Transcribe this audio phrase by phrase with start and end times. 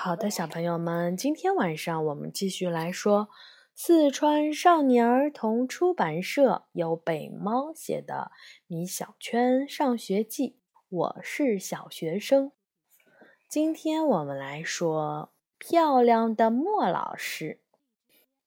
[0.00, 3.28] 好的，小朋友们，今天晚上我们继续来说
[3.74, 8.30] 四川少年儿童出版社由北猫写的
[8.68, 10.50] 《米小圈上学记》，
[10.88, 12.52] 我是小学生。
[13.48, 17.60] 今天我们来说漂亮的莫老师。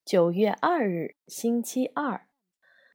[0.06, 2.28] 九月二日，星期二，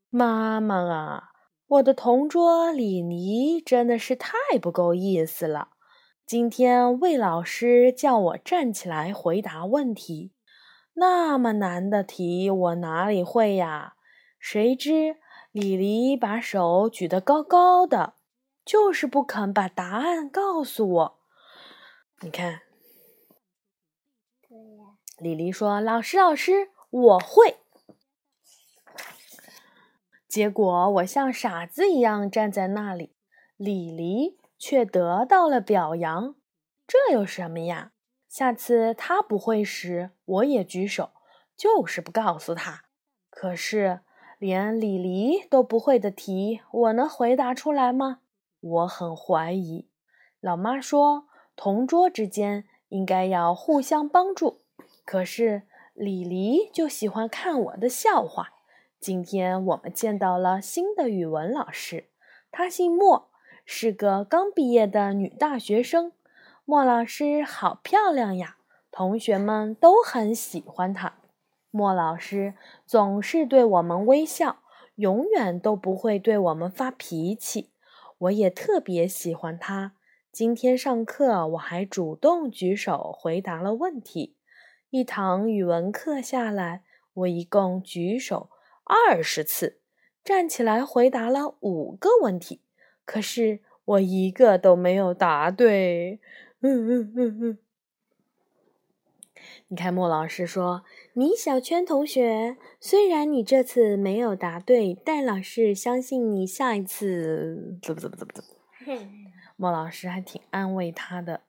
[0.08, 1.24] 妈妈啊，
[1.66, 5.75] 我的同桌李妮真的是太不够意思了。
[6.26, 10.32] 今天魏老师叫我站起来回答问题，
[10.94, 13.94] 那么难的题我哪里会呀？
[14.40, 15.18] 谁知
[15.52, 18.14] 李黎把手举得高高的，
[18.64, 21.18] 就是不肯把答案告诉我。
[22.22, 22.62] 你看，
[25.18, 27.58] 李黎说：“老师，老师，我会。”
[30.26, 33.14] 结果我像傻子一样站在那里，
[33.56, 34.36] 李黎。
[34.58, 36.34] 却得到了表扬，
[36.86, 37.92] 这有什么呀？
[38.28, 41.12] 下次他不会时，我也举手，
[41.56, 42.82] 就是不告诉他。
[43.30, 44.00] 可是
[44.38, 48.20] 连李黎都不会的题，我能回答出来吗？
[48.60, 49.88] 我很怀疑。
[50.40, 54.62] 老妈说，同桌之间应该要互相帮助。
[55.04, 55.62] 可是
[55.94, 58.50] 李黎就喜欢看我的笑话。
[58.98, 62.10] 今天我们见到了新的语文老师，
[62.50, 63.30] 他姓莫。
[63.68, 66.12] 是个刚毕业的女大学生，
[66.64, 68.56] 莫老师好漂亮呀！
[68.92, 71.14] 同学们都很喜欢她。
[71.72, 72.54] 莫老师
[72.86, 74.60] 总是对我们微笑，
[74.94, 77.70] 永远都不会对我们发脾气。
[78.18, 79.92] 我也特别喜欢他。
[80.32, 84.36] 今天上课，我还主动举手回答了问题。
[84.90, 88.48] 一堂语文课下来，我一共举手
[88.84, 89.80] 二十次，
[90.24, 92.62] 站起来回答了五个问题。
[93.06, 96.20] 可是我一个都没有答对，
[96.60, 97.58] 嗯嗯嗯嗯。
[99.68, 108.50] 你看，莫老师说：“米小圈同学，虽然你这次没有答对，但老师相信你下一次怎么怎么怎么怎么。”
[109.56, 111.42] 莫老师还挺安慰他的。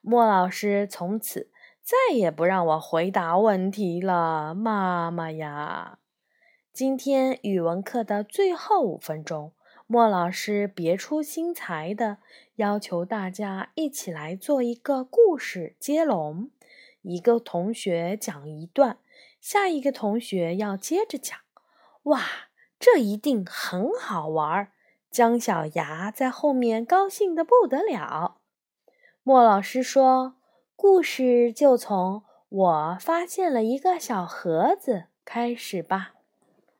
[0.00, 1.50] 莫老师从此
[1.82, 5.98] 再也不让我回答问题了，妈妈呀！
[6.72, 9.52] 今天语文课的最后五分钟。
[9.92, 12.16] 莫老师别出心裁的
[12.54, 16.50] 要求大家一起来做一个故事接龙，
[17.02, 18.96] 一个同学讲一段，
[19.38, 21.38] 下一个同学要接着讲。
[22.04, 22.22] 哇，
[22.80, 24.72] 这一定很好玩！
[25.10, 28.38] 姜小牙在后面高兴的不得了。
[29.22, 30.36] 莫老师说
[30.74, 36.14] ：“故事就从我发现了一个小盒子开始吧。”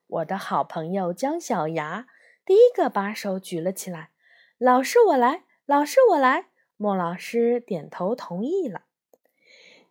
[0.09, 2.06] 我的好朋友姜小牙。
[2.44, 4.10] 第一个把手举了起来，
[4.58, 6.47] 老师我来，老师我来。
[6.76, 8.82] 莫老师点头同意了。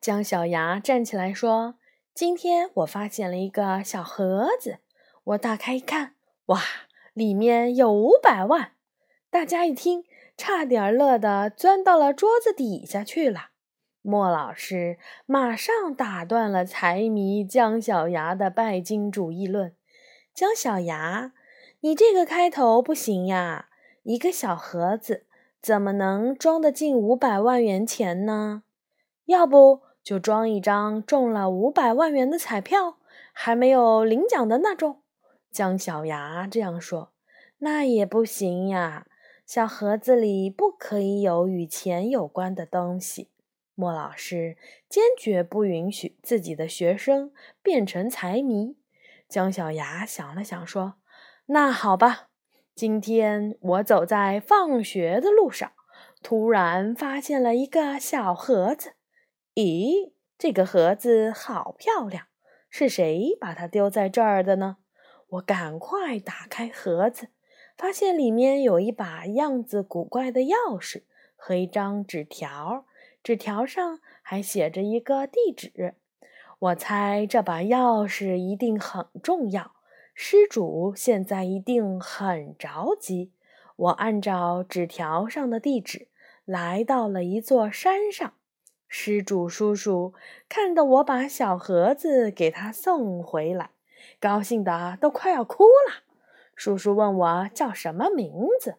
[0.02, 1.76] 姜小牙站起来说
[2.14, 4.80] ：“今天我发现了一个小盒子，
[5.24, 6.16] 我打开一看，
[6.48, 6.62] 哇，
[7.14, 8.74] 里面有五百万！”
[9.32, 10.04] 大家一听，
[10.36, 13.52] 差点乐得钻到了桌子底下去了。
[14.02, 19.74] 莫老师马上打断了财迷姜小牙的拜金主义论。
[20.34, 21.32] 姜小牙。
[21.84, 23.70] 你这个开头不行呀！
[24.04, 25.26] 一个小盒子
[25.60, 28.62] 怎么能装得进五百万元钱呢？
[29.26, 32.98] 要不就装一张中了五百万元的彩票，
[33.34, 35.02] 还没有领奖的那种。
[35.52, 37.14] 姜小牙这样说，
[37.58, 39.08] 那也不行呀！
[39.48, 43.32] 小盒子里不可以有与钱有关的东西。
[43.74, 44.56] 莫老师
[44.88, 47.32] 坚决不允许自己的学生
[47.64, 48.76] 变成财迷。
[49.28, 51.01] 姜小牙想了想说。
[51.54, 52.30] 那好吧，
[52.74, 55.74] 今天我走在放学的路上，
[56.24, 58.94] 突然发现了一个小盒子。
[59.56, 62.28] 咦，这个盒子好漂亮，
[62.70, 64.78] 是谁把它丢在这儿的呢？
[65.28, 67.28] 我赶快打开盒子，
[67.78, 71.04] 发现里面有一把样子古怪的钥匙
[71.36, 72.86] 和一张纸条，
[73.22, 75.96] 纸条上还写着一个地址。
[76.60, 79.74] 我猜这把钥匙一定很重要。
[80.24, 83.32] 施主现在一定很着急。
[83.76, 86.10] 我按照纸条上的地址
[86.46, 88.36] 来到了一座山上。
[88.88, 90.14] 施主叔叔
[90.48, 93.72] 看到我把小盒子给他送回来，
[94.20, 96.04] 高兴的都快要哭了。
[96.54, 98.76] 叔叔问我叫什么名字，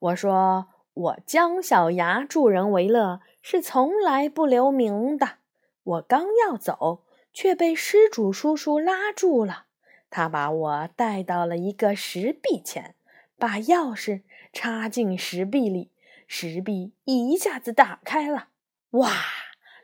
[0.00, 5.36] 我说我姜小牙助人为乐，是从来不留名的。
[5.84, 9.66] 我刚要走，却被施主叔叔拉住了。
[10.10, 12.94] 他把我带到了一个石壁前，
[13.38, 14.22] 把钥匙
[14.52, 15.90] 插进石壁里，
[16.26, 18.48] 石壁一下子打开了。
[18.92, 19.10] 哇，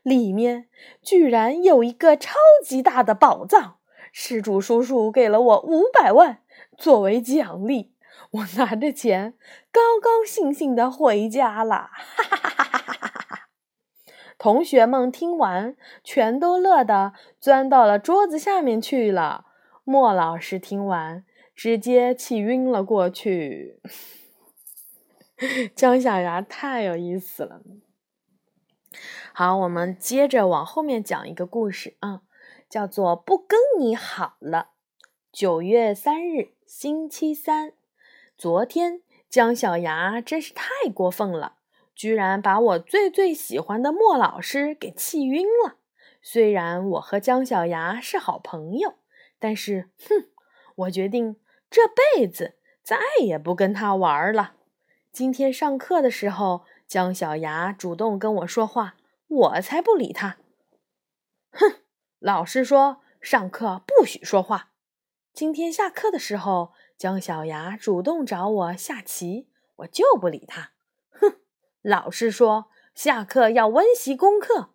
[0.03, 0.69] 里面
[1.03, 2.35] 居然有一个超
[2.65, 3.77] 级大的宝藏。
[4.13, 6.39] 失主叔叔给了我五百万
[6.79, 7.93] 作为奖励，
[8.31, 9.35] 我拿着钱
[9.73, 11.91] 高高兴兴的回家了。
[11.93, 13.49] 哈哈哈哈哈哈！
[14.39, 19.47] 同学们听完，全都乐得钻到了桌子下面去了。
[19.85, 23.81] 莫老师听完，直接气晕了过去。
[25.77, 27.61] 姜小牙太有意思了。
[29.33, 32.23] 好，我们接着往后面讲一个故事啊。
[32.71, 34.71] 叫做不跟你好了。
[35.31, 37.75] 九月三日，星期三。
[38.37, 41.59] 昨天姜小牙真是太过分了，
[41.95, 45.77] 居然把我最最喜欢的莫老师给气晕了。
[46.21, 48.95] 虽然我和姜小牙是好朋友，
[49.45, 50.31] 但是，哼，
[50.75, 51.37] 我决定
[51.69, 54.55] 这辈子再也不跟他玩了。
[55.13, 58.95] 今天上课的时候，姜小牙主动跟我说话，
[59.29, 60.39] 我才不理他。
[61.51, 61.83] 哼。
[62.21, 64.71] 老师说上课不许说话。
[65.35, 70.71] 今天下课的时候，姜小牙主动找我下棋，我就不理他。
[71.11, 71.35] 哼！
[71.83, 74.71] 老师说下课要温习功课。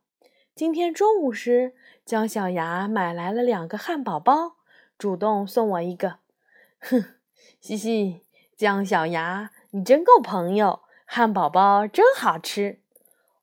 [0.53, 1.73] 今天中午时，
[2.05, 4.58] 姜小牙买来了两个汉堡包，
[4.99, 6.17] 主动送我一个。
[6.81, 7.15] 哼！
[7.61, 8.25] 嘻嘻，
[8.57, 12.81] 姜小牙，你真够朋友，汉堡包真好吃。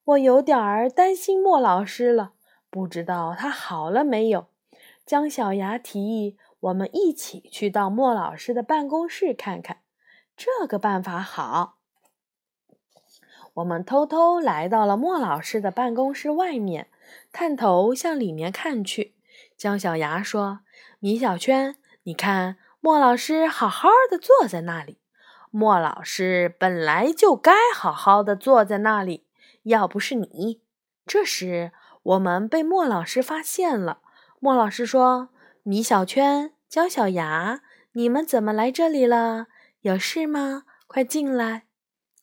[0.05, 2.35] 我有点儿担心莫老师了。
[2.69, 4.49] 不知道他好了没有？
[5.07, 9.79] 姜小牙提议我们一起去到莫老师的办公室看看。
[10.37, 11.79] 这个办法好。
[13.55, 16.89] 我们偷偷来到了莫老师的办公室外面，
[17.33, 19.15] 探头向里面看去。
[19.57, 20.61] 姜小牙说
[20.99, 24.99] ：“米小圈，你看，莫老师好好的坐在那里。
[25.51, 29.27] 莫老师本来就该好好的坐在那里，
[29.63, 30.61] 要不是你。”
[31.07, 31.73] 这时。
[32.07, 33.99] 我们被莫老师发现了。
[34.39, 35.31] 莫老师说
[35.65, 37.63] ：“米小圈、姜小牙，
[37.95, 39.49] 你们怎么来这里了？
[39.81, 40.63] 有事吗？
[40.87, 41.65] 快进来。”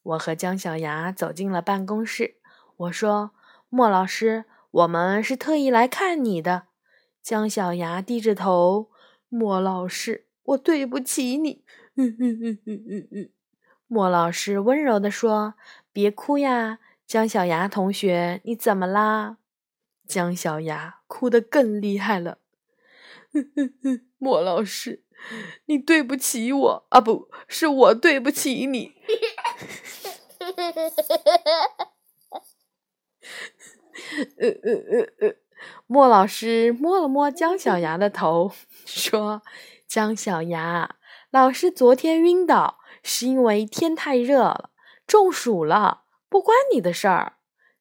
[0.03, 2.35] 我和姜小牙走进了办公室。
[2.77, 3.31] 我说
[3.67, 6.67] ：“莫老师，我们是特意来看你的。”
[7.23, 8.91] 姜小牙低着头
[9.29, 11.63] ：“莫老师，我对不起你。”
[11.95, 13.29] 嗯嗯嗯嗯嗯嗯。
[13.87, 15.53] 莫老师温柔地说
[15.93, 19.37] ：“别哭呀，姜小牙同学，你怎么啦？”
[20.05, 22.39] 姜小牙哭得更厉害了。
[24.17, 25.03] 莫老师，
[25.67, 28.95] 你对不起我啊，不是我对不起你。
[34.37, 35.35] 呃呃呃呃，
[35.87, 38.51] 莫老师摸了摸姜小牙的头，
[38.85, 39.41] 说
[39.87, 40.95] ：“姜小牙，
[41.29, 44.69] 老师昨天晕倒是因为天太热了，
[45.05, 47.33] 中暑了，不关你的事儿。”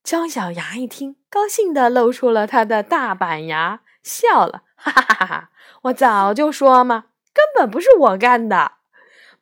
[0.03, 5.51] 姜小牙一听，高兴地露出了他的大板牙，笑了，哈哈哈哈！
[5.83, 8.73] 我早就说嘛，根本不是我干的。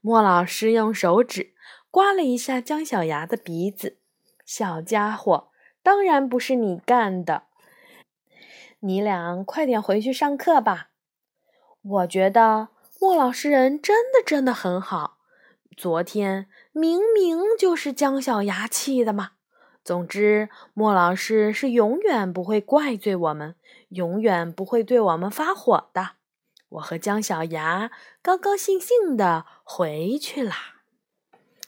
[0.02, 1.54] 莫老师用手指
[1.90, 3.96] 刮了一下姜小牙的鼻子，
[4.44, 5.48] 小家伙，
[5.82, 7.44] 当然不是你干的。
[8.80, 10.88] 你俩快点回去上课吧。
[11.82, 12.68] 我觉得
[13.00, 15.18] 莫老师人真的真的很好。
[15.76, 19.32] 昨天明明就是姜小牙气的嘛。
[19.82, 23.56] 总之，莫老师是永远不会怪罪我们，
[23.88, 26.16] 永远不会对我们发火的。
[26.68, 27.90] 我和姜小牙
[28.22, 30.79] 高高兴兴的回去啦。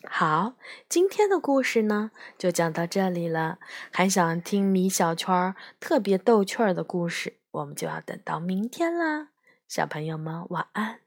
[0.08, 0.54] 好，
[0.88, 3.58] 今天的故事呢，就讲到这里了。
[3.92, 9.28] 还想听米小圈特别逗趣儿的故事，我们就要等到明天啦。
[9.68, 11.01] 小朋友们，晚安。